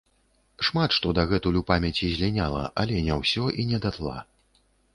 [0.67, 4.19] Шмат што дагэтуль у памяці зліняла, але не ўсё і не датла.